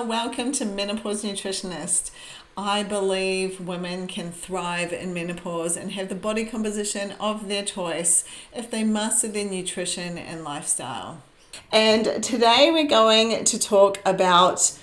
Welcome 0.00 0.52
to 0.52 0.64
Menopause 0.64 1.22
Nutritionist. 1.22 2.10
I 2.56 2.82
believe 2.82 3.60
women 3.60 4.06
can 4.06 4.32
thrive 4.32 4.92
in 4.92 5.12
menopause 5.12 5.76
and 5.76 5.92
have 5.92 6.08
the 6.08 6.14
body 6.14 6.44
composition 6.44 7.12
of 7.20 7.46
their 7.46 7.62
choice 7.62 8.24
if 8.54 8.70
they 8.70 8.84
master 8.84 9.28
their 9.28 9.48
nutrition 9.48 10.18
and 10.18 10.42
lifestyle. 10.44 11.22
And 11.70 12.22
today 12.24 12.70
we're 12.72 12.88
going 12.88 13.44
to 13.44 13.58
talk 13.58 14.00
about 14.04 14.76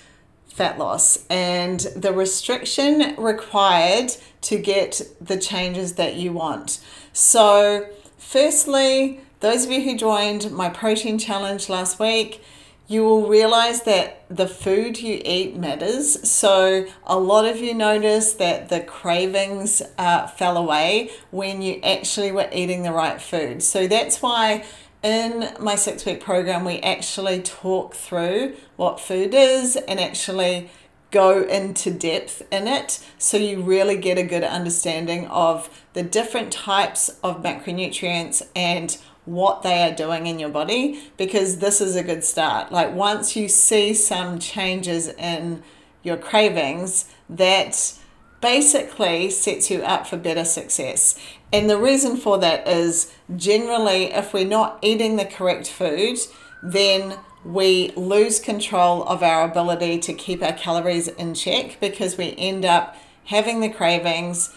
fat 0.46 0.78
loss 0.78 1.26
and 1.28 1.80
the 1.96 2.12
restriction 2.12 3.14
required 3.16 4.12
to 4.42 4.58
get 4.58 5.02
the 5.20 5.38
changes 5.38 5.94
that 5.94 6.14
you 6.14 6.32
want. 6.32 6.80
So, 7.12 7.88
firstly, 8.16 9.20
those 9.40 9.66
of 9.66 9.72
you 9.72 9.82
who 9.82 9.98
joined 9.98 10.50
my 10.52 10.70
protein 10.70 11.18
challenge 11.18 11.68
last 11.68 11.98
week, 11.98 12.42
you 12.90 13.04
will 13.04 13.28
realize 13.28 13.82
that 13.82 14.24
the 14.28 14.48
food 14.48 15.00
you 15.00 15.22
eat 15.24 15.56
matters. 15.56 16.28
So, 16.28 16.86
a 17.04 17.16
lot 17.16 17.46
of 17.46 17.58
you 17.58 17.72
notice 17.72 18.32
that 18.34 18.68
the 18.68 18.80
cravings 18.80 19.80
uh, 19.96 20.26
fell 20.26 20.56
away 20.56 21.12
when 21.30 21.62
you 21.62 21.80
actually 21.84 22.32
were 22.32 22.48
eating 22.52 22.82
the 22.82 22.90
right 22.90 23.22
food. 23.22 23.62
So, 23.62 23.86
that's 23.86 24.20
why 24.20 24.64
in 25.04 25.50
my 25.60 25.76
six 25.76 26.04
week 26.04 26.20
program, 26.20 26.64
we 26.64 26.80
actually 26.80 27.40
talk 27.42 27.94
through 27.94 28.56
what 28.74 28.98
food 28.98 29.34
is 29.34 29.76
and 29.76 30.00
actually 30.00 30.68
go 31.12 31.42
into 31.42 31.92
depth 31.92 32.42
in 32.52 32.66
it 32.66 33.04
so 33.18 33.36
you 33.36 33.62
really 33.62 33.96
get 33.96 34.18
a 34.18 34.22
good 34.22 34.44
understanding 34.44 35.26
of 35.26 35.68
the 35.92 36.02
different 36.02 36.52
types 36.52 37.08
of 37.22 37.42
macronutrients 37.42 38.42
and 38.54 38.96
what 39.30 39.62
they 39.62 39.82
are 39.82 39.94
doing 39.94 40.26
in 40.26 40.40
your 40.40 40.48
body 40.48 41.00
because 41.16 41.58
this 41.58 41.80
is 41.80 41.94
a 41.94 42.02
good 42.02 42.24
start. 42.24 42.72
Like 42.72 42.92
once 42.92 43.36
you 43.36 43.48
see 43.48 43.94
some 43.94 44.40
changes 44.40 45.08
in 45.08 45.62
your 46.02 46.16
cravings, 46.16 47.04
that 47.28 47.94
basically 48.40 49.30
sets 49.30 49.70
you 49.70 49.82
up 49.82 50.06
for 50.06 50.16
better 50.16 50.44
success. 50.44 51.16
And 51.52 51.70
the 51.70 51.78
reason 51.78 52.16
for 52.16 52.38
that 52.38 52.66
is 52.66 53.12
generally, 53.36 54.06
if 54.06 54.32
we're 54.32 54.46
not 54.46 54.78
eating 54.82 55.16
the 55.16 55.24
correct 55.24 55.68
food, 55.70 56.18
then 56.62 57.16
we 57.44 57.92
lose 57.96 58.40
control 58.40 59.04
of 59.04 59.22
our 59.22 59.44
ability 59.44 59.98
to 60.00 60.12
keep 60.12 60.42
our 60.42 60.52
calories 60.52 61.06
in 61.06 61.34
check 61.34 61.78
because 61.80 62.16
we 62.16 62.34
end 62.36 62.64
up 62.64 62.96
having 63.26 63.60
the 63.60 63.70
cravings 63.70 64.52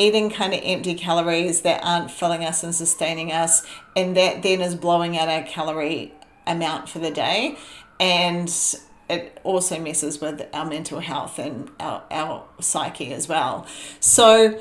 eating 0.00 0.30
kind 0.30 0.54
of 0.54 0.60
empty 0.62 0.94
calories 0.94 1.60
that 1.60 1.84
aren't 1.84 2.10
filling 2.10 2.44
us 2.44 2.64
and 2.64 2.74
sustaining 2.74 3.30
us, 3.30 3.64
and 3.94 4.16
that 4.16 4.42
then 4.42 4.60
is 4.60 4.74
blowing 4.74 5.18
out 5.18 5.28
our 5.28 5.42
calorie 5.42 6.12
amount 6.46 6.88
for 6.88 6.98
the 6.98 7.10
day. 7.10 7.56
And 8.00 8.48
it 9.10 9.38
also 9.44 9.78
messes 9.78 10.20
with 10.20 10.48
our 10.54 10.64
mental 10.64 11.00
health 11.00 11.38
and 11.38 11.70
our, 11.78 12.02
our 12.10 12.46
psyche 12.60 13.12
as 13.12 13.28
well. 13.28 13.66
So, 14.00 14.58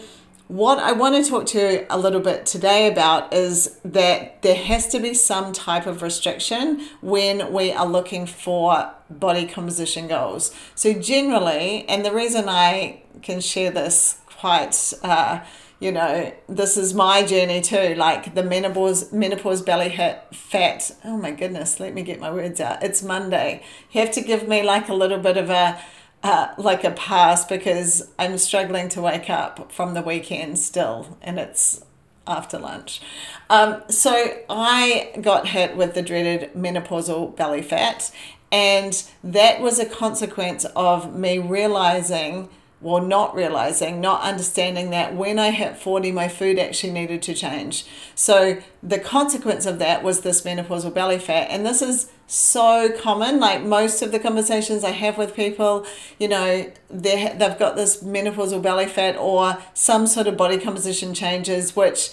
what 0.50 0.80
I 0.80 0.94
want 0.94 1.24
to 1.24 1.30
talk 1.30 1.46
to 1.48 1.60
you 1.60 1.86
a 1.92 2.00
little 2.00 2.22
bit 2.22 2.48
today 2.48 2.92
about 2.92 3.32
is 3.32 3.80
that 3.86 4.42
there 4.42 4.56
has 4.56 4.88
to 4.88 5.00
be 5.00 5.14
some 5.14 5.54
type 5.54 5.86
of 5.86 6.02
restriction 6.02 6.82
when 7.02 7.54
we 7.54 7.72
are 7.72 7.86
looking 7.86 8.26
for 8.26 8.92
body 9.12 9.46
composition 9.46 10.08
goals. 10.08 10.52
So, 10.74 10.94
generally, 10.94 11.88
and 11.88 12.04
the 12.04 12.12
reason 12.12 12.50
I 12.50 13.04
can 13.22 13.42
share 13.42 13.70
this 13.70 14.19
quite 14.40 14.94
uh, 15.04 15.42
you 15.80 15.92
know 15.92 16.34
this 16.48 16.78
is 16.78 16.94
my 16.94 17.24
journey 17.24 17.60
too 17.62 17.94
like 17.96 18.36
the 18.36 18.44
menopause 18.44 19.12
menopause 19.12 19.62
belly 19.62 19.90
hit 19.90 20.24
fat. 20.34 20.92
Oh 21.04 21.18
my 21.18 21.32
goodness 21.32 21.80
let 21.80 21.94
me 21.94 22.04
get 22.04 22.20
my 22.20 22.32
words 22.32 22.62
out. 22.62 22.82
It's 22.82 23.04
monday. 23.04 23.62
You 23.92 24.02
have 24.02 24.12
to 24.12 24.22
give 24.22 24.48
me 24.48 24.64
like 24.64 24.88
a 24.88 24.94
little 24.94 25.20
bit 25.20 25.38
of 25.38 25.50
a 25.50 25.80
uh, 26.22 26.54
like 26.58 26.84
a 26.84 26.92
pass 26.92 27.46
because 27.46 28.12
i'm 28.20 28.38
struggling 28.38 28.90
to 28.90 29.02
wake 29.02 29.30
up 29.30 29.72
from 29.72 29.94
the 29.94 30.02
weekend 30.02 30.60
still 30.60 31.18
and 31.22 31.40
it's 31.40 31.84
after 32.26 32.58
lunch. 32.58 33.02
Um, 33.50 33.84
so 33.90 34.38
i 34.50 35.12
got 35.22 35.48
hit 35.50 35.76
with 35.76 35.96
the 35.96 36.02
dreaded 36.02 36.54
menopausal 36.54 37.36
belly 37.36 37.62
fat 37.62 38.12
and 38.52 39.04
that 39.24 39.60
was 39.62 39.80
a 39.80 39.86
consequence 39.86 40.66
of 40.76 41.14
me 41.16 41.40
realizing 41.40 42.50
well, 42.82 43.02
not 43.02 43.36
realizing, 43.36 44.00
not 44.00 44.22
understanding 44.22 44.90
that 44.92 45.14
when 45.14 45.38
I 45.38 45.52
hit 45.52 45.78
40, 45.78 46.14
my 46.14 46.30
food 46.30 46.58
actually 46.58 46.94
needed 46.94 47.22
to 47.24 47.34
change. 47.34 47.86
So, 48.16 48.62
the 48.82 49.00
consequence 49.00 49.66
of 49.66 49.80
that 49.80 50.02
was 50.02 50.22
this 50.22 50.44
menopausal 50.44 50.94
belly 50.94 51.20
fat. 51.20 51.50
And 51.50 51.66
this 51.66 51.82
is 51.82 52.10
so 52.26 52.90
common. 52.98 53.40
Like 53.40 53.64
most 53.64 54.02
of 54.02 54.12
the 54.12 54.20
conversations 54.20 54.84
I 54.84 54.92
have 54.92 55.18
with 55.18 55.36
people, 55.36 55.86
you 56.20 56.30
know, 56.30 56.72
they 56.90 57.36
they've 57.38 57.60
got 57.60 57.76
this 57.76 58.02
menopausal 58.02 58.62
belly 58.62 58.86
fat 58.86 59.18
or 59.18 59.58
some 59.74 60.08
sort 60.08 60.28
of 60.28 60.38
body 60.38 60.58
composition 60.58 61.14
changes, 61.14 61.76
which 61.76 62.12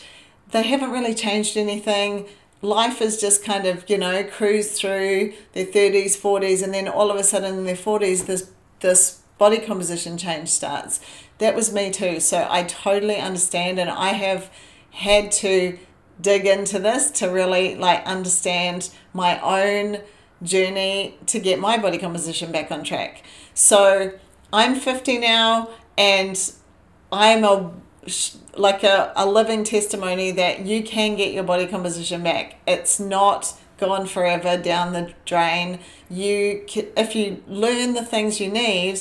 they 0.51 0.63
haven't 0.63 0.91
really 0.91 1.15
changed 1.15 1.57
anything. 1.57 2.27
Life 2.63 3.03
is 3.03 3.21
just 3.21 3.45
kind 3.45 3.67
of, 3.67 3.89
you 3.89 3.99
know, 3.99 4.25
cruise 4.25 4.79
through 4.81 5.35
their 5.53 5.67
30s, 5.67 6.17
40s, 6.17 6.63
and 6.63 6.73
then 6.73 6.89
all 6.89 7.11
of 7.11 7.17
a 7.17 7.23
sudden 7.23 7.59
in 7.59 7.65
their 7.65 7.77
40s, 7.77 8.27
this, 8.27 8.51
this 8.81 9.21
body 9.39 9.59
composition 9.59 10.17
change 10.17 10.49
starts. 10.49 11.01
That 11.39 11.55
was 11.55 11.73
me 11.73 11.91
too. 11.91 12.21
So 12.21 12.47
I 12.49 12.63
totally 12.65 13.17
understand 13.17 13.79
and 13.79 13.91
I 13.91 14.09
have 14.09 14.51
had 14.91 15.31
to 15.31 15.79
dig 16.21 16.47
into 16.47 16.79
this 16.79 17.11
to 17.11 17.27
really 17.27 17.75
like 17.75 18.05
understand 18.07 18.91
my 19.13 19.39
own 19.41 20.01
journey 20.43 21.19
to 21.27 21.39
get 21.39 21.59
my 21.59 21.77
body 21.77 21.99
composition 21.99 22.53
back 22.53 22.71
on 22.71 22.85
track. 22.85 23.23
So 23.55 24.13
I'm 24.53 24.75
50 24.75 25.19
now 25.19 25.71
and 25.99 26.53
I'm 27.13 27.45
a 27.45 27.73
like 28.55 28.85
a, 28.85 29.13
a 29.17 29.27
living 29.27 29.65
testimony 29.65 30.31
that 30.31 30.65
you 30.65 30.83
can 30.83 31.17
get 31.17 31.33
your 31.33 31.43
body 31.43 31.67
composition 31.67 32.23
back. 32.23 32.57
It's 32.67 33.01
not 33.01 33.55
gone 33.79 34.07
forever 34.07 34.57
down 34.57 34.93
the 34.93 35.13
drain. 35.25 35.81
You 36.09 36.65
if 36.97 37.15
you 37.15 37.43
learn 37.47 37.95
the 37.95 38.05
things 38.05 38.41
you 38.41 38.51
need, 38.51 39.01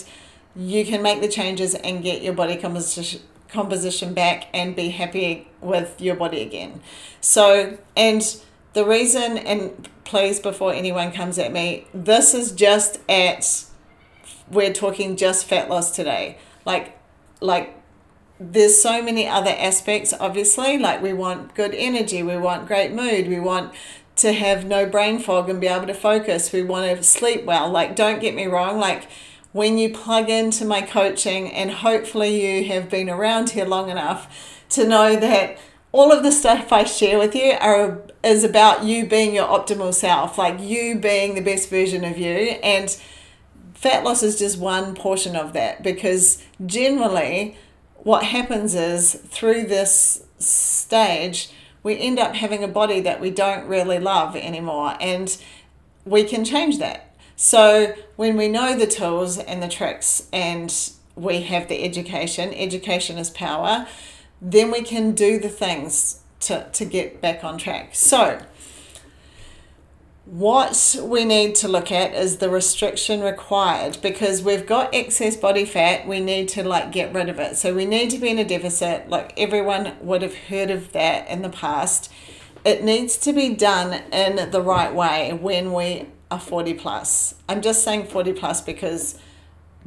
you 0.56 0.86
can 0.86 1.02
make 1.02 1.22
the 1.22 1.28
changes 1.28 1.76
and 1.76 2.04
get 2.04 2.22
your 2.22 2.34
body 2.34 2.56
composition 2.56 3.22
composition 3.48 4.14
back 4.14 4.48
and 4.54 4.76
be 4.76 4.90
happy 4.90 5.48
with 5.62 6.02
your 6.02 6.16
body 6.16 6.42
again. 6.42 6.82
So, 7.22 7.78
and 7.96 8.22
the 8.74 8.86
reason, 8.86 9.38
and 9.38 9.88
please, 10.04 10.40
before 10.40 10.74
anyone 10.74 11.12
comes 11.12 11.40
at 11.40 11.52
me, 11.52 11.88
this 11.94 12.34
is 12.34 12.52
just 12.52 13.00
at, 13.10 13.66
we're 14.50 14.74
talking 14.74 15.16
just 15.16 15.46
fat 15.46 15.70
loss 15.70 15.92
today. 15.92 16.38
Like, 16.66 17.00
like, 17.40 17.82
there's 18.40 18.82
so 18.82 19.02
many 19.02 19.28
other 19.28 19.56
aspects, 19.58 20.14
obviously. 20.20 20.78
Like, 20.78 21.02
we 21.02 21.14
want 21.14 21.56
good 21.56 21.74
energy, 21.74 22.22
we 22.24 22.38
want 22.38 22.68
great 22.68 22.92
mood, 22.92 23.28
we 23.28 23.40
want 23.40 23.74
to 24.18 24.34
have 24.34 24.66
no 24.66 24.86
brain 24.86 25.20
fog 25.20 25.50
and 25.50 25.62
be 25.62 25.68
able 25.68 25.88
to 25.88 25.94
focus, 25.94 26.52
we 26.52 26.64
want 26.64 26.98
to 26.98 27.04
sleep 27.04 27.46
well. 27.46 27.70
Like, 27.70 27.96
don't 27.96 28.20
get 28.20 28.34
me 28.34 28.46
wrong, 28.46 28.80
like, 28.80 29.08
when 29.56 29.78
you 29.78 29.90
plug 29.90 30.30
into 30.30 30.66
my 30.66 30.82
coaching, 30.82 31.50
and 31.50 31.72
hopefully 31.72 32.46
you 32.46 32.66
have 32.66 32.90
been 32.90 33.10
around 33.10 33.52
here 33.52 33.64
long 33.64 33.90
enough 33.90 34.62
to 34.68 34.86
know 34.86 35.16
that 35.16 35.58
all 35.94 36.12
of 36.12 36.24
the 36.24 36.32
stuff 36.34 36.74
I 36.74 36.84
share 36.84 37.18
with 37.18 37.34
you 37.34 37.54
are 37.62 38.02
is 38.22 38.44
about 38.44 38.84
you 38.84 39.06
being 39.06 39.34
your 39.34 39.48
optimal 39.48 39.94
self, 39.94 40.38
like 40.38 40.60
you 40.60 41.00
being 41.00 41.36
the 41.36 41.42
best 41.42 41.70
version 41.70 42.04
of 42.04 42.18
you. 42.18 42.58
And 42.62 42.90
fat 43.74 44.04
loss 44.04 44.24
is 44.24 44.38
just 44.38 44.60
one 44.60 44.94
portion 44.94 45.38
of 45.38 45.54
that 45.54 45.82
because 45.82 46.44
generally 46.66 47.58
what 47.96 48.26
happens 48.26 48.76
is 48.76 49.14
through 49.30 49.68
this 49.68 50.26
stage, 50.38 51.50
we 51.82 51.98
end 51.98 52.20
up 52.20 52.36
having 52.36 52.62
a 52.62 52.68
body 52.68 53.00
that 53.00 53.22
we 53.22 53.32
don't 53.32 53.70
really 53.70 54.00
love 54.00 54.36
anymore. 54.36 54.98
And 55.00 55.42
we 56.04 56.26
can 56.26 56.44
change 56.44 56.78
that. 56.80 57.05
So 57.36 57.96
when 58.16 58.38
we 58.38 58.48
know 58.48 58.78
the 58.78 58.88
tools 58.88 59.38
and 59.38 59.62
the 59.62 59.68
tricks 59.68 60.28
and 60.32 60.74
we 61.16 61.42
have 61.42 61.68
the 61.68 61.84
education, 61.84 62.54
education 62.54 63.18
is 63.18 63.30
power, 63.30 63.88
then 64.42 64.72
we 64.72 64.82
can 64.82 65.14
do 65.14 65.40
the 65.40 65.50
things 65.50 66.22
to, 66.42 66.68
to 66.72 66.86
get 66.86 67.22
back 67.22 67.44
on 67.44 67.58
track. 67.58 67.96
So 67.96 68.42
what 70.26 70.96
we 71.04 71.24
need 71.24 71.54
to 71.56 71.68
look 71.68 71.92
at 71.92 72.14
is 72.14 72.38
the 72.38 72.50
restriction 72.50 73.22
required 73.22 73.98
because 74.02 74.42
we've 74.42 74.66
got 74.66 74.94
excess 74.94 75.38
body 75.38 75.66
fat 75.66 76.08
we 76.08 76.20
need 76.20 76.48
to 76.48 76.64
like 76.64 76.92
get 76.92 77.14
rid 77.14 77.30
of 77.30 77.40
it 77.40 77.56
so 77.56 77.76
we 77.76 77.86
need 77.86 78.10
to 78.10 78.18
be 78.18 78.30
in 78.30 78.40
a 78.40 78.44
deficit 78.44 79.08
like 79.08 79.32
everyone 79.38 79.94
would 80.02 80.24
have 80.24 80.34
heard 80.34 80.72
of 80.72 80.92
that 80.94 81.30
in 81.30 81.44
the 81.44 81.50
past 81.50 82.12
it 82.66 82.84
needs 82.84 83.18
to 83.18 83.32
be 83.32 83.54
done 83.54 83.94
in 84.12 84.50
the 84.50 84.62
right 84.62 84.96
way 84.96 85.32
when 85.32 85.72
we 85.72 86.08
are 86.32 86.40
40 86.40 86.74
plus. 86.76 87.36
I'm 87.48 87.62
just 87.62 87.84
saying 87.84 88.08
40 88.08 88.34
plus 88.34 88.62
because 88.62 89.18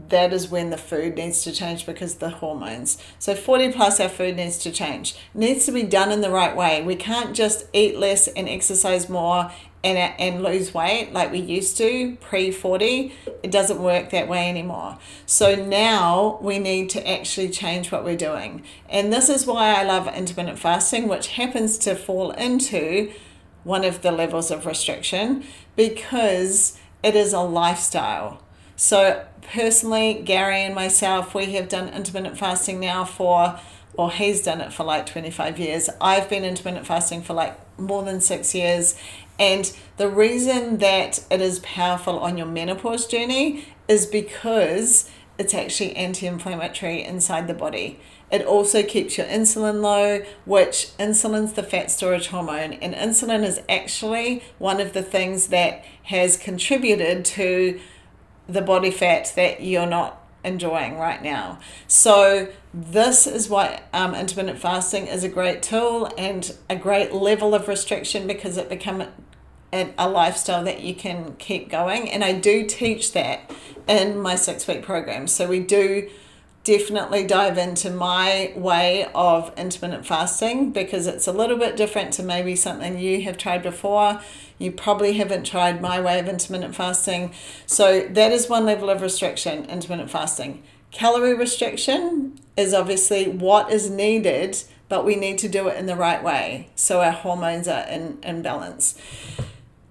that 0.08 0.32
is 0.32 0.48
when 0.48 0.70
the 0.70 0.76
food 0.76 1.16
needs 1.16 1.42
to 1.42 1.52
change 1.52 1.84
because 1.84 2.16
the 2.16 2.30
hormones. 2.30 2.98
So 3.18 3.34
40 3.34 3.72
plus 3.72 3.98
our 3.98 4.08
food 4.08 4.36
needs 4.36 4.58
to 4.58 4.70
change. 4.70 5.16
It 5.34 5.38
needs 5.38 5.66
to 5.66 5.72
be 5.72 5.82
done 5.82 6.12
in 6.12 6.20
the 6.20 6.30
right 6.30 6.56
way. 6.56 6.82
We 6.82 6.94
can't 6.94 7.34
just 7.34 7.66
eat 7.72 7.98
less 7.98 8.28
and 8.28 8.48
exercise 8.48 9.08
more 9.08 9.50
and, 9.84 9.98
and 9.98 10.42
lose 10.42 10.74
weight 10.74 11.12
like 11.12 11.30
we 11.30 11.38
used 11.38 11.76
to 11.78 12.16
pre 12.20 12.50
40, 12.50 13.12
it 13.42 13.50
doesn't 13.50 13.80
work 13.80 14.10
that 14.10 14.28
way 14.28 14.48
anymore. 14.48 14.98
So 15.26 15.54
now 15.54 16.38
we 16.40 16.58
need 16.58 16.90
to 16.90 17.08
actually 17.08 17.50
change 17.50 17.92
what 17.92 18.04
we're 18.04 18.16
doing. 18.16 18.64
And 18.88 19.12
this 19.12 19.28
is 19.28 19.46
why 19.46 19.74
I 19.74 19.84
love 19.84 20.08
intermittent 20.08 20.58
fasting, 20.58 21.08
which 21.08 21.28
happens 21.28 21.78
to 21.78 21.94
fall 21.94 22.32
into 22.32 23.12
one 23.68 23.84
of 23.84 24.00
the 24.00 24.10
levels 24.10 24.50
of 24.50 24.64
restriction 24.64 25.44
because 25.76 26.78
it 27.02 27.14
is 27.14 27.34
a 27.34 27.40
lifestyle. 27.40 28.42
So, 28.76 29.26
personally, 29.52 30.22
Gary 30.24 30.62
and 30.62 30.74
myself, 30.74 31.34
we 31.34 31.52
have 31.52 31.68
done 31.68 31.88
intermittent 31.90 32.38
fasting 32.38 32.80
now 32.80 33.04
for, 33.04 33.60
or 33.92 34.10
he's 34.10 34.42
done 34.42 34.62
it 34.62 34.72
for 34.72 34.84
like 34.84 35.04
25 35.04 35.58
years. 35.58 35.90
I've 36.00 36.30
been 36.30 36.44
intermittent 36.44 36.86
fasting 36.86 37.22
for 37.22 37.34
like 37.34 37.58
more 37.78 38.02
than 38.02 38.22
six 38.22 38.54
years. 38.54 38.98
And 39.38 39.70
the 39.98 40.08
reason 40.08 40.78
that 40.78 41.22
it 41.30 41.42
is 41.42 41.58
powerful 41.60 42.18
on 42.20 42.38
your 42.38 42.46
menopause 42.46 43.06
journey 43.06 43.66
is 43.86 44.06
because 44.06 45.10
it's 45.38 45.54
actually 45.54 45.94
anti 45.96 46.26
inflammatory 46.26 47.02
inside 47.04 47.46
the 47.46 47.54
body. 47.54 48.00
It 48.30 48.44
also 48.44 48.82
keeps 48.82 49.16
your 49.16 49.26
insulin 49.26 49.80
low, 49.80 50.22
which 50.44 50.88
insulin's 50.98 51.54
the 51.54 51.62
fat 51.62 51.90
storage 51.90 52.26
hormone, 52.26 52.74
and 52.74 52.94
insulin 52.94 53.44
is 53.44 53.60
actually 53.68 54.42
one 54.58 54.80
of 54.80 54.92
the 54.92 55.02
things 55.02 55.46
that 55.48 55.84
has 56.04 56.36
contributed 56.36 57.24
to 57.24 57.80
the 58.48 58.62
body 58.62 58.90
fat 58.90 59.32
that 59.36 59.62
you're 59.62 59.86
not 59.86 60.22
enjoying 60.44 60.98
right 60.98 61.22
now. 61.22 61.58
So, 61.86 62.48
this 62.74 63.26
is 63.26 63.48
why 63.48 63.82
um, 63.92 64.14
intermittent 64.14 64.58
fasting 64.58 65.06
is 65.06 65.24
a 65.24 65.28
great 65.28 65.62
tool 65.62 66.12
and 66.18 66.54
a 66.68 66.76
great 66.76 67.12
level 67.12 67.54
of 67.54 67.68
restriction 67.68 68.26
because 68.26 68.56
it 68.56 68.68
become 68.68 69.04
a, 69.72 69.92
a 69.98 70.08
lifestyle 70.08 70.64
that 70.64 70.80
you 70.80 70.94
can 70.94 71.34
keep 71.36 71.68
going. 71.68 72.10
And 72.10 72.24
I 72.24 72.32
do 72.32 72.66
teach 72.66 73.12
that 73.12 73.50
in 73.86 74.18
my 74.18 74.36
six 74.36 74.66
week 74.66 74.82
program. 74.82 75.26
So, 75.26 75.48
we 75.48 75.60
do 75.60 76.08
definitely 76.64 77.26
dive 77.26 77.56
into 77.56 77.90
my 77.90 78.52
way 78.54 79.08
of 79.14 79.50
intermittent 79.56 80.04
fasting 80.04 80.70
because 80.70 81.06
it's 81.06 81.26
a 81.26 81.32
little 81.32 81.56
bit 81.56 81.76
different 81.76 82.12
to 82.12 82.22
maybe 82.22 82.54
something 82.54 82.98
you 82.98 83.22
have 83.22 83.38
tried 83.38 83.62
before. 83.62 84.20
You 84.58 84.72
probably 84.72 85.14
haven't 85.14 85.44
tried 85.44 85.80
my 85.80 85.98
way 86.00 86.18
of 86.18 86.28
intermittent 86.28 86.74
fasting. 86.74 87.32
So, 87.66 88.00
that 88.00 88.32
is 88.32 88.48
one 88.48 88.66
level 88.66 88.90
of 88.90 89.00
restriction, 89.02 89.64
intermittent 89.66 90.10
fasting. 90.10 90.62
Calorie 90.90 91.34
restriction 91.34 92.38
is 92.56 92.72
obviously 92.72 93.28
what 93.28 93.70
is 93.70 93.90
needed, 93.90 94.62
but 94.88 95.04
we 95.04 95.16
need 95.16 95.38
to 95.38 95.48
do 95.48 95.68
it 95.68 95.76
in 95.76 95.86
the 95.86 95.96
right 95.96 96.22
way 96.22 96.68
so 96.74 97.00
our 97.00 97.12
hormones 97.12 97.68
are 97.68 97.86
in, 97.86 98.18
in 98.22 98.42
balance. 98.42 98.98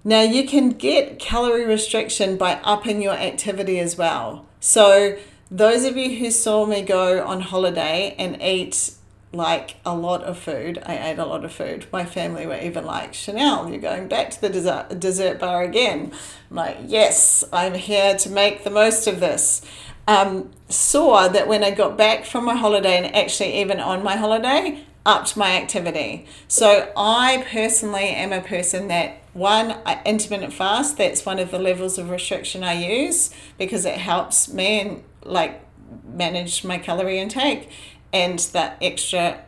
Now, 0.07 0.21
you 0.21 0.48
can 0.48 0.69
get 0.69 1.19
calorie 1.19 1.65
restriction 1.65 2.38
by 2.38 2.62
upping 2.63 3.01
your 3.01 3.15
activity 3.15 3.77
as 3.77 3.98
well. 3.98 4.45
So, 4.62 5.18
those 5.51 5.83
of 5.83 5.98
you 5.98 6.18
who 6.18 6.31
saw 6.31 6.65
me 6.65 6.81
go 6.81 7.21
on 7.25 7.42
holiday 7.42 8.15
and 8.18 8.42
eat 8.42 8.94
like 9.33 9.75
a 9.86 9.94
lot 9.94 10.24
of 10.24 10.39
food, 10.39 10.81
I 10.86 11.09
ate 11.09 11.19
a 11.19 11.25
lot 11.25 11.44
of 11.44 11.51
food. 11.51 11.88
My 11.92 12.06
family 12.06 12.48
were 12.48 12.57
even 12.57 12.86
like, 12.86 13.13
Chanel, 13.13 13.69
you're 13.69 13.81
going 13.81 14.07
back 14.07 14.30
to 14.30 14.39
the 14.39 14.48
dessert, 14.48 14.98
dessert 14.98 15.39
bar 15.39 15.63
again. 15.63 16.13
I'm 16.51 16.56
like, 16.56 16.77
yes, 16.86 17.44
I'm 17.51 17.74
here 17.74 18.15
to 18.15 18.30
make 18.30 18.63
the 18.63 18.69
most 18.69 19.07
of 19.07 19.19
this. 19.19 19.62
Um, 20.07 20.51
saw 20.69 21.27
that 21.27 21.50
when 21.50 21.65
I 21.65 21.71
got 21.71 21.98
back 21.98 22.24
from 22.24 22.45
my 22.45 22.56
holiday 22.56 22.95
and 22.95 23.13
actually 23.13 23.59
even 23.59 23.81
on 23.81 24.06
my 24.06 24.15
holiday, 24.15 24.87
upped 25.07 25.38
my 25.38 25.54
activity. 25.54 26.27
So 26.50 26.92
I 26.95 27.48
personally 27.50 28.09
am 28.09 28.33
a 28.33 28.42
person 28.42 28.89
that 28.89 29.21
one 29.33 29.77
intermittent 30.06 30.54
fast. 30.54 30.98
That's 30.98 31.25
one 31.25 31.39
of 31.39 31.50
the 31.50 31.57
levels 31.57 31.98
of 31.98 32.09
restriction 32.09 32.63
I 32.63 32.74
use 32.74 33.31
because 33.57 33.86
it 33.86 33.95
helps 33.95 34.51
me 34.51 34.81
and 34.81 35.04
like 35.24 35.62
manage 36.06 36.65
my 36.65 36.77
calorie 36.77 37.19
intake 37.19 37.69
and 38.12 38.38
that 38.51 38.77
extra 38.81 39.42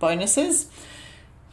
bonuses. 0.00 0.66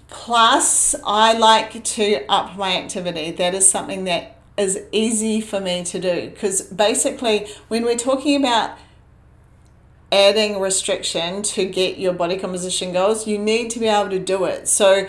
Plus, 0.08 0.96
I 1.06 1.34
like 1.34 1.84
to 1.84 2.26
up 2.28 2.58
my 2.58 2.76
activity. 2.76 3.32
That 3.32 3.54
is 3.54 3.70
something 3.70 4.06
that 4.06 4.38
is 4.58 4.80
easy 4.92 5.42
for 5.42 5.60
me 5.60 5.84
to 5.84 6.00
do 6.00 6.30
because 6.30 6.62
basically, 6.64 7.48
when 7.68 7.84
we're 7.84 7.98
talking 7.98 8.40
about 8.44 8.78
adding 10.14 10.60
restriction 10.60 11.42
to 11.42 11.66
get 11.66 11.98
your 11.98 12.14
body 12.14 12.38
composition 12.38 12.94
goals, 12.94 13.28
you 13.28 13.40
need 13.40 13.72
to 13.72 13.80
be 13.80 13.88
able 13.88 14.12
to 14.12 14.20
do 14.20 14.46
it. 14.46 14.68
So, 14.68 15.08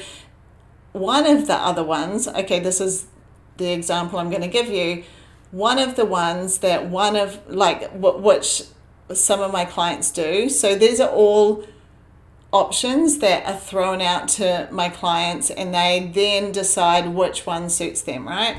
one 0.93 1.27
of 1.27 1.47
the 1.47 1.55
other 1.55 1.85
ones, 1.85 2.27
okay, 2.27 2.61
this 2.61 2.81
is 2.81 3.07
the 3.59 3.73
example 3.73 4.19
I'm 4.19 4.31
going 4.31 4.43
to 4.43 4.49
give 4.49 4.69
you 4.69 5.05
one 5.51 5.79
of 5.79 5.95
the 5.95 6.05
ones 6.05 6.59
that 6.59 6.89
one 6.89 7.15
of 7.15 7.39
like 7.49 7.91
what 7.93 8.21
which 8.21 8.63
some 9.13 9.41
of 9.41 9.53
my 9.53 9.65
clients 9.65 10.11
do 10.11 10.49
so 10.49 10.75
these 10.75 10.99
are 10.99 11.11
all 11.11 11.65
options 12.53 13.19
that 13.19 13.47
are 13.47 13.57
thrown 13.57 14.01
out 14.01 14.27
to 14.27 14.67
my 14.73 14.89
clients 14.89 15.51
and 15.51 15.73
they 15.73 16.11
then 16.13 16.51
decide 16.51 17.07
which 17.15 17.47
one 17.47 17.71
suits 17.71 18.03
them 18.03 18.27
right 18.27 18.57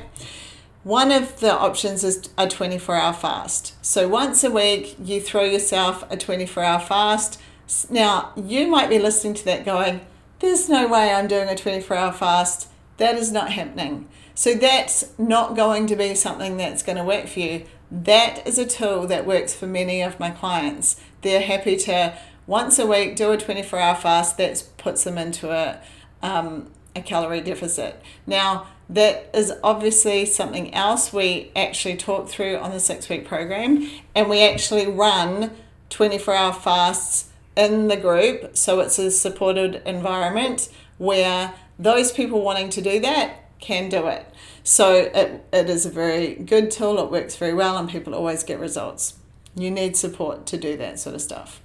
one 0.86 1.12
of 1.12 1.42
the 1.42 1.52
options 1.52 2.06
is 2.06 2.30
a 2.38 2.48
24 2.48 2.96
hour 2.96 3.14
fast 3.14 3.74
so 3.84 4.08
once 4.08 4.42
a 4.46 4.50
week 4.50 4.96
you 5.04 5.20
throw 5.20 5.44
yourself 5.44 6.10
a 6.10 6.16
24 6.16 6.64
hour 6.64 6.80
fast 6.80 7.42
now 7.90 8.32
you 8.38 8.68
might 8.68 8.88
be 8.90 9.00
listening 9.00 9.34
to 9.34 9.44
that 9.44 9.66
going 9.66 10.00
there's 10.40 10.70
no 10.70 10.88
way 10.88 11.14
i'm 11.14 11.28
doing 11.28 11.50
a 11.50 11.56
24 11.58 11.98
hour 11.98 12.14
fast 12.14 12.70
that 12.98 13.16
is 13.16 13.32
not 13.32 13.52
happening 13.52 14.08
so 14.36 14.54
that's 14.54 15.18
not 15.18 15.56
going 15.56 15.88
to 15.88 15.96
be 15.96 16.14
something 16.14 16.58
that's 16.58 16.84
going 16.84 16.98
to 16.98 17.04
work 17.04 17.28
for 17.28 17.40
you. 17.40 17.66
That 17.90 18.46
is 18.46 18.60
a 18.60 18.66
tool 18.66 19.08
that 19.08 19.26
works 19.26 19.56
for 19.56 19.66
many 19.66 20.02
of 20.02 20.20
my 20.20 20.30
clients. 20.30 21.00
They're 21.22 21.42
happy 21.42 21.78
to 21.78 22.18
once 22.46 22.78
a 22.78 22.86
week 22.86 23.16
do 23.16 23.32
a 23.32 23.38
24 23.38 23.80
hour 23.80 23.96
fast 23.96 24.38
that 24.38 24.62
puts 24.78 25.06
them 25.06 25.18
into 25.18 25.52
a, 25.52 25.80
um, 26.22 26.70
a 26.96 27.02
calorie 27.02 27.40
deficit. 27.40 28.02
Now, 28.28 28.68
that 28.90 29.30
is 29.34 29.52
obviously 29.64 30.26
something 30.26 30.74
else 30.74 31.12
we 31.12 31.52
actually 31.56 31.98
talk 31.98 32.30
through 32.30 32.58
on 32.58 32.72
the 32.72 32.80
six 32.80 33.10
week 33.10 33.26
program, 33.26 33.90
and 34.14 34.30
we 34.30 34.44
actually 34.44 34.88
run 34.88 35.52
24 35.90 36.34
hour 36.34 36.54
fasts 36.54 37.30
in 37.56 37.88
the 37.88 37.98
group. 37.98 38.56
So 38.56 38.80
it's 38.80 39.00
a 39.00 39.12
supported 39.12 39.82
environment 39.86 40.70
where 40.98 41.54
those 41.80 42.12
people 42.12 42.42
wanting 42.42 42.70
to 42.72 42.82
do 42.82 43.00
that 43.02 43.60
can 43.60 43.90
do 43.90 44.08
it. 44.08 44.26
So 44.64 44.94
it, 44.94 45.46
it 45.52 45.70
is 45.70 45.86
a 45.86 45.90
very 45.90 46.36
good 46.36 46.72
tool, 46.72 47.00
it 47.00 47.12
works 47.12 47.36
very 47.36 47.54
well, 47.54 47.78
and 47.78 47.90
people 47.90 48.14
always 48.14 48.44
get 48.44 48.60
results. 48.60 49.16
You 49.56 49.72
need 49.72 49.96
support 49.96 50.46
to 50.48 50.58
do 50.58 50.76
that 50.78 51.00
sort 51.00 51.16
of 51.16 51.22
stuff. 51.22 51.62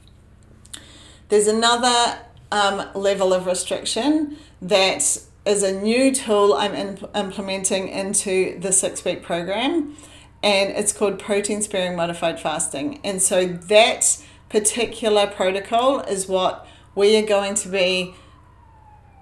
There's 1.29 1.47
another 1.47 2.21
um, 2.53 2.89
level 2.95 3.33
of 3.33 3.47
restriction 3.47 4.37
that 4.63 5.19
is 5.45 5.63
a 5.63 5.73
new 5.73 6.15
tool 6.15 6.55
I'm 6.55 6.75
in, 6.75 6.99
implementing 7.15 7.89
into 7.89 8.59
the 8.61 8.73
six 8.73 9.05
week 9.05 9.23
program, 9.23 9.97
and 10.43 10.71
it's 10.71 10.93
called 10.93 11.19
protein 11.19 11.63
sparing 11.63 11.97
modified 11.97 12.41
fasting. 12.41 13.01
And 13.05 13.21
so 13.21 13.47
that 13.47 14.23
particular 14.49 15.27
protocol 15.27 16.01
is 16.01 16.29
what 16.29 16.67
we 16.95 17.17
are 17.17 17.27
going 17.27 17.55
to 17.55 17.69
be 17.69 18.15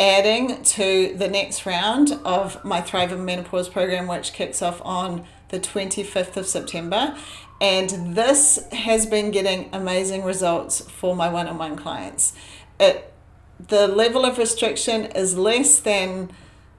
adding 0.01 0.63
to 0.63 1.15
the 1.17 1.29
next 1.29 1.67
round 1.67 2.13
of 2.25 2.65
my 2.65 2.81
Thrive 2.81 3.13
in 3.13 3.25
Menopause 3.25 3.69
program, 3.69 4.07
which 4.07 4.33
kicks 4.33 4.63
off 4.63 4.81
on 4.85 5.25
the 5.49 5.59
25th 5.59 6.37
of 6.37 6.47
September. 6.47 7.17
And 7.61 8.15
this 8.15 8.69
has 8.71 9.07
been 9.07 9.31
getting 9.33 9.69
amazing 9.73 10.23
results 10.23 10.81
for 10.81 11.17
my 11.17 11.29
one 11.29 11.49
on 11.49 11.59
one 11.59 11.77
clients. 11.77 12.33
It, 12.79 13.13
the 13.59 13.89
level 13.89 14.25
of 14.25 14.39
restriction 14.39 15.07
is 15.07 15.37
less 15.37 15.81
than 15.81 16.31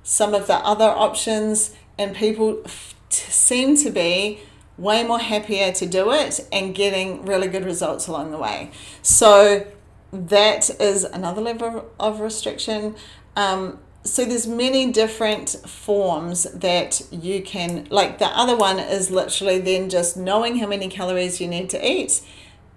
some 0.03 0.33
of 0.33 0.47
the 0.47 0.55
other 0.55 0.85
options, 0.85 1.75
and 1.97 2.15
people 2.15 2.61
f- 2.65 2.95
seem 3.09 3.75
to 3.77 3.89
be 3.89 4.39
way 4.77 5.03
more 5.03 5.19
happier 5.19 5.71
to 5.73 5.85
do 5.85 6.11
it 6.11 6.39
and 6.51 6.73
getting 6.73 7.25
really 7.25 7.47
good 7.47 7.65
results 7.65 8.07
along 8.07 8.31
the 8.31 8.37
way. 8.37 8.71
So, 9.01 9.67
that 10.11 10.69
is 10.81 11.03
another 11.03 11.41
level 11.41 11.91
of 11.99 12.19
restriction. 12.21 12.95
Um, 13.35 13.79
so 14.03 14.25
there's 14.25 14.47
many 14.47 14.91
different 14.91 15.49
forms 15.67 16.43
that 16.53 17.01
you 17.11 17.41
can 17.41 17.85
like 17.89 18.17
the 18.17 18.27
other 18.27 18.55
one 18.55 18.79
is 18.79 19.11
literally 19.11 19.59
then 19.59 19.89
just 19.89 20.15
knowing 20.15 20.57
how 20.57 20.67
many 20.67 20.87
calories 20.87 21.41
you 21.41 21.47
need 21.47 21.69
to 21.69 21.89
eat 21.91 22.21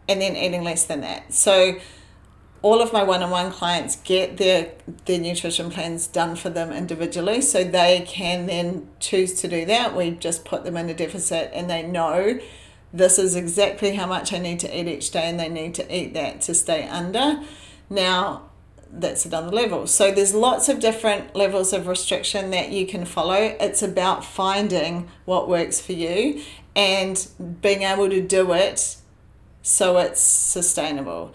and 0.08 0.20
then 0.20 0.36
eating 0.36 0.64
less 0.64 0.84
than 0.84 1.00
that 1.00 1.32
so 1.32 1.78
all 2.62 2.80
of 2.80 2.92
my 2.92 3.02
one-on-one 3.02 3.50
clients 3.50 3.96
get 3.96 4.36
their 4.36 4.72
their 5.04 5.18
nutrition 5.18 5.70
plans 5.70 6.06
done 6.06 6.36
for 6.36 6.48
them 6.48 6.72
individually 6.72 7.40
so 7.40 7.64
they 7.64 8.04
can 8.06 8.46
then 8.46 8.88
choose 9.00 9.34
to 9.34 9.48
do 9.48 9.64
that 9.66 9.96
we 9.96 10.12
just 10.12 10.44
put 10.44 10.64
them 10.64 10.76
in 10.76 10.88
a 10.88 10.94
deficit 10.94 11.50
and 11.52 11.68
they 11.68 11.82
know 11.82 12.38
this 12.92 13.18
is 13.18 13.34
exactly 13.34 13.94
how 13.94 14.06
much 14.06 14.32
I 14.32 14.38
need 14.38 14.60
to 14.60 14.78
eat 14.78 14.86
each 14.86 15.10
day 15.10 15.22
and 15.22 15.40
they 15.40 15.48
need 15.48 15.74
to 15.76 15.96
eat 15.96 16.12
that 16.14 16.42
to 16.42 16.54
stay 16.54 16.86
under. 16.86 17.42
Now, 17.88 18.50
that's 18.90 19.24
another 19.24 19.50
level. 19.50 19.86
So 19.86 20.12
there's 20.12 20.34
lots 20.34 20.68
of 20.68 20.78
different 20.78 21.34
levels 21.34 21.72
of 21.72 21.86
restriction 21.86 22.50
that 22.50 22.70
you 22.70 22.86
can 22.86 23.06
follow. 23.06 23.56
It's 23.58 23.82
about 23.82 24.24
finding 24.24 25.08
what 25.24 25.48
works 25.48 25.80
for 25.80 25.92
you 25.92 26.42
and 26.76 27.26
being 27.62 27.82
able 27.82 28.10
to 28.10 28.20
do 28.20 28.52
it 28.52 28.96
so 29.62 29.96
it's 29.96 30.20
sustainable. 30.20 31.32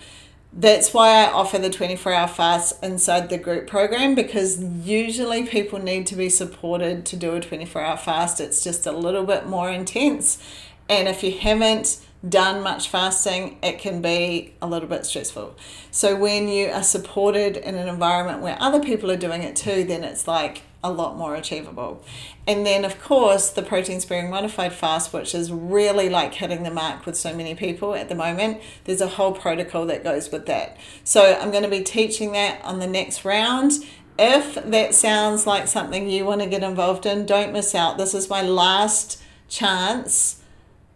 That's 0.59 0.91
why 0.91 1.23
I 1.23 1.31
offer 1.31 1.59
the 1.59 1.69
24 1.69 2.11
hour 2.11 2.27
fast 2.27 2.83
inside 2.83 3.29
the 3.29 3.37
group 3.37 3.67
program 3.67 4.15
because 4.15 4.59
usually 4.59 5.45
people 5.45 5.77
need 5.77 6.07
to 6.07 6.15
be 6.15 6.29
supported 6.29 7.05
to 7.05 7.15
do 7.15 7.35
a 7.35 7.39
24 7.39 7.79
hour 7.79 7.95
fast. 7.95 8.41
It's 8.41 8.63
just 8.63 8.87
a 8.87 8.91
little 8.91 9.23
bit 9.23 9.45
more 9.45 9.69
intense. 9.69 10.41
And 10.89 11.07
if 11.07 11.21
you 11.21 11.37
haven't 11.37 12.03
done 12.27 12.63
much 12.63 12.89
fasting, 12.89 13.59
it 13.61 13.77
can 13.77 14.01
be 14.01 14.55
a 14.59 14.65
little 14.65 14.89
bit 14.89 15.05
stressful. 15.05 15.55
So 15.91 16.15
when 16.15 16.47
you 16.47 16.69
are 16.69 16.81
supported 16.81 17.57
in 17.57 17.75
an 17.75 17.87
environment 17.87 18.41
where 18.41 18.57
other 18.59 18.79
people 18.79 19.11
are 19.11 19.17
doing 19.17 19.43
it 19.43 19.55
too, 19.55 19.83
then 19.83 20.03
it's 20.03 20.27
like 20.27 20.63
a 20.83 20.91
lot 20.91 21.17
more 21.17 21.35
achievable. 21.35 22.03
And 22.45 22.65
then, 22.65 22.85
of 22.85 23.01
course, 23.01 23.49
the 23.49 23.61
protein 23.61 23.99
sparing 23.99 24.29
modified 24.29 24.73
fast, 24.73 25.11
which 25.11 25.33
is 25.33 25.51
really 25.51 26.09
like 26.09 26.35
hitting 26.35 26.63
the 26.63 26.71
mark 26.71 27.05
with 27.05 27.17
so 27.17 27.35
many 27.35 27.55
people 27.55 27.95
at 27.95 28.09
the 28.09 28.15
moment. 28.15 28.61
There's 28.85 29.01
a 29.01 29.07
whole 29.07 29.33
protocol 29.33 29.85
that 29.87 30.03
goes 30.03 30.31
with 30.31 30.45
that. 30.45 30.77
So, 31.03 31.37
I'm 31.39 31.51
going 31.51 31.63
to 31.63 31.69
be 31.69 31.83
teaching 31.83 32.31
that 32.33 32.63
on 32.63 32.79
the 32.79 32.87
next 32.87 33.25
round. 33.25 33.73
If 34.19 34.55
that 34.55 34.95
sounds 34.95 35.45
like 35.45 35.67
something 35.67 36.09
you 36.09 36.25
want 36.25 36.41
to 36.41 36.47
get 36.47 36.63
involved 36.63 37.05
in, 37.05 37.25
don't 37.25 37.53
miss 37.53 37.75
out. 37.75 37.97
This 37.97 38.13
is 38.13 38.29
my 38.29 38.41
last 38.41 39.21
chance 39.47 40.41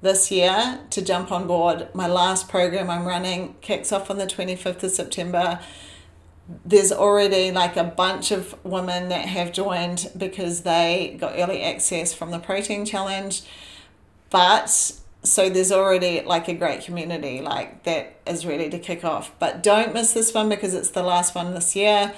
this 0.02 0.32
year 0.32 0.80
to 0.90 1.02
jump 1.02 1.32
on 1.32 1.48
board. 1.48 1.88
My 1.94 2.08
last 2.08 2.50
program 2.50 2.90
I'm 2.90 3.06
running 3.06 3.56
kicks 3.62 3.92
off 3.92 4.10
on 4.10 4.18
the 4.18 4.26
25th 4.26 4.84
of 4.84 4.92
September. 4.92 5.60
There's 6.66 6.92
already 6.92 7.52
like 7.52 7.78
a 7.78 7.84
bunch 7.84 8.32
of 8.32 8.56
women 8.66 9.10
that 9.10 9.26
have 9.26 9.52
joined 9.52 10.12
because 10.18 10.62
they 10.62 11.18
got 11.20 11.34
early 11.36 11.64
access 11.64 12.14
from 12.14 12.32
the 12.32 12.40
protein 12.40 12.86
challenge. 12.86 13.44
But 14.30 14.70
so 15.24 15.50
there's 15.50 15.72
already 15.72 16.22
like 16.22 16.48
a 16.48 16.54
great 16.54 16.84
community 16.84 17.42
like 17.42 17.84
that 17.84 18.20
is 18.26 18.46
ready 18.46 18.70
to 18.70 18.80
kick 18.80 19.04
off. 19.04 19.32
But 19.40 19.62
don't 19.62 19.94
miss 19.94 20.14
this 20.14 20.34
one 20.34 20.50
because 20.50 20.74
it's 20.74 20.90
the 20.90 21.04
last 21.04 21.36
one 21.36 21.54
this 21.54 21.76
year. 21.76 22.14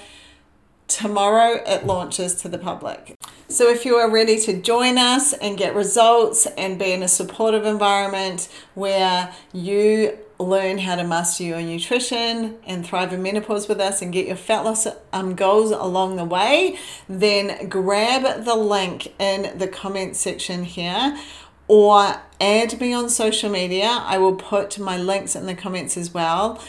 Tomorrow 0.86 1.62
it 1.66 1.86
launches 1.86 2.34
to 2.42 2.48
the 2.48 2.58
public. 2.58 3.16
So, 3.48 3.70
if 3.70 3.84
you 3.84 3.96
are 3.96 4.10
ready 4.10 4.38
to 4.40 4.60
join 4.60 4.98
us 4.98 5.32
and 5.34 5.56
get 5.56 5.74
results 5.74 6.46
and 6.58 6.78
be 6.78 6.92
in 6.92 7.02
a 7.02 7.08
supportive 7.08 7.66
environment 7.66 8.48
where 8.74 9.34
you 9.52 10.18
learn 10.44 10.78
how 10.78 10.96
to 10.96 11.04
master 11.04 11.44
your 11.44 11.60
nutrition 11.60 12.56
and 12.66 12.86
thrive 12.86 13.12
in 13.12 13.22
menopause 13.22 13.68
with 13.68 13.80
us 13.80 14.02
and 14.02 14.12
get 14.12 14.26
your 14.26 14.36
fat 14.36 14.64
loss 14.64 14.86
um, 15.12 15.34
goals 15.34 15.70
along 15.70 16.16
the 16.16 16.24
way, 16.24 16.78
then 17.08 17.68
grab 17.68 18.44
the 18.44 18.54
link 18.54 19.12
in 19.18 19.58
the 19.58 19.68
comment 19.68 20.16
section 20.16 20.64
here 20.64 21.18
or 21.66 22.16
add 22.40 22.80
me 22.80 22.92
on 22.92 23.08
social 23.08 23.50
media. 23.50 23.86
I 23.86 24.18
will 24.18 24.36
put 24.36 24.78
my 24.78 24.96
links 24.96 25.34
in 25.34 25.46
the 25.46 25.54
comments 25.54 25.96
as 25.96 26.12
well 26.12 26.62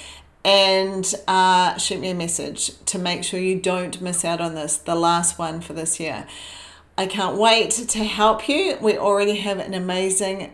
and 0.46 1.12
uh, 1.28 1.76
shoot 1.78 2.00
me 2.00 2.12
a 2.12 2.16
message 2.16 2.72
to 2.86 3.00
make 3.00 3.24
sure 3.24 3.40
you 3.40 3.60
don't 3.60 4.00
miss 4.00 4.24
out 4.24 4.40
on 4.40 4.54
this, 4.54 4.78
the 4.78 4.96
last 4.96 5.40
one 5.40 5.60
for 5.60 5.74
this 5.74 6.00
year. 6.00 6.28
I 6.98 7.08
can't 7.08 7.36
wait 7.36 7.72
to 7.72 8.04
help 8.04 8.48
you. 8.48 8.78
We 8.80 8.98
already 8.98 9.38
have 9.38 9.60
an 9.60 9.74
amazing 9.74 10.54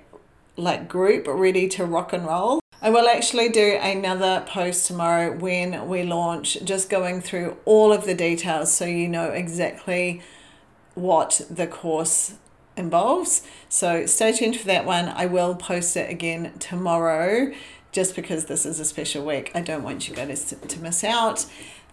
like 0.58 0.88
group 0.88 1.28
ready 1.28 1.68
to 1.68 1.86
rock 1.86 2.14
and 2.14 2.26
roll. 2.26 2.62
I 2.84 2.90
will 2.90 3.08
actually 3.08 3.50
do 3.50 3.78
another 3.80 4.44
post 4.48 4.88
tomorrow 4.88 5.38
when 5.38 5.88
we 5.88 6.02
launch, 6.02 6.58
just 6.64 6.90
going 6.90 7.22
through 7.22 7.58
all 7.64 7.94
of 7.94 8.06
the 8.06 8.16
details 8.16 8.74
so 8.74 8.86
you 8.86 9.08
know 9.08 9.30
exactly 9.30 10.24
what 10.96 11.42
the 11.48 11.68
course 11.68 12.34
involves. 12.76 13.44
So 13.70 14.08
stay 14.08 14.32
tuned 14.32 14.58
for 14.58 14.66
that 14.66 14.86
one. 14.86 15.10
I 15.10 15.28
will 15.28 15.54
post 15.54 15.96
it 15.96 16.10
again 16.10 16.54
tomorrow 16.58 17.54
just 17.92 18.16
because 18.16 18.46
this 18.46 18.66
is 18.66 18.80
a 18.80 18.86
special 18.86 19.24
week. 19.24 19.52
I 19.54 19.62
don't 19.62 19.84
want 19.84 20.08
you 20.08 20.16
guys 20.16 20.46
to, 20.46 20.80
miss 20.80 21.04
out. 21.04 21.46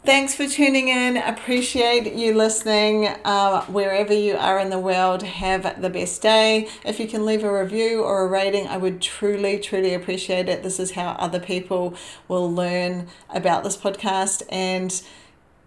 Thanks 0.04 0.34
for 0.34 0.46
tuning 0.46 0.88
in. 0.88 1.16
Appreciate 1.16 2.14
you 2.14 2.32
listening. 2.32 3.08
Uh, 3.24 3.62
wherever 3.66 4.14
you 4.14 4.36
are 4.36 4.58
in 4.58 4.70
the 4.70 4.78
world, 4.78 5.22
have 5.22 5.82
the 5.82 5.90
best 5.90 6.22
day. 6.22 6.68
If 6.84 6.98
you 6.98 7.06
can 7.06 7.26
leave 7.26 7.44
a 7.44 7.52
review 7.52 8.02
or 8.02 8.22
a 8.22 8.26
rating, 8.28 8.66
I 8.68 8.78
would 8.78 9.02
truly, 9.02 9.58
truly 9.58 9.92
appreciate 9.92 10.48
it. 10.48 10.62
This 10.62 10.80
is 10.80 10.92
how 10.92 11.10
other 11.18 11.40
people 11.40 11.94
will 12.26 12.50
learn 12.50 13.08
about 13.28 13.64
this 13.64 13.76
podcast. 13.76 14.42
And, 14.48 15.02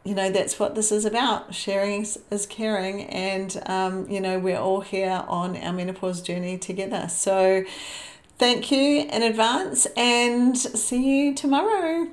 you 0.03 0.15
know, 0.15 0.31
that's 0.31 0.57
what 0.57 0.73
this 0.73 0.91
is 0.91 1.05
about. 1.05 1.53
Sharing 1.53 2.07
is 2.31 2.47
caring. 2.49 3.03
And, 3.03 3.61
um, 3.67 4.09
you 4.09 4.19
know, 4.19 4.39
we're 4.39 4.57
all 4.57 4.81
here 4.81 5.23
on 5.27 5.55
our 5.57 5.73
menopause 5.73 6.21
journey 6.21 6.57
together. 6.57 7.07
So, 7.09 7.65
Thank 8.41 8.71
you 8.71 9.01
in 9.03 9.21
advance 9.21 9.85
and 9.95 10.57
see 10.57 11.27
you 11.27 11.35
tomorrow. 11.35 12.07